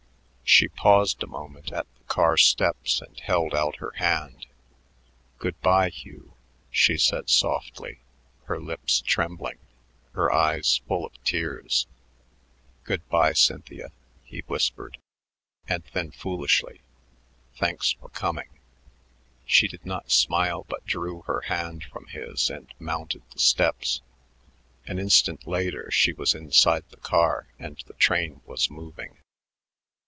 [0.43, 4.47] She paused a moment at the car steps and held out her hand.
[5.37, 6.33] "Good by, Hugh,"
[6.69, 7.99] she said softly,
[8.43, 9.59] her lips trembling,
[10.11, 11.87] her eyes full of tears.
[12.83, 13.93] "Good by, Cynthia,"
[14.25, 14.97] he whispered.
[15.69, 16.81] And then, foolishly,
[17.55, 18.59] "Thanks for coming."
[19.45, 24.01] She did not smile but drew her hand from his and mounted the steps.
[24.85, 29.17] An instant later she was inside the car and the train was moving.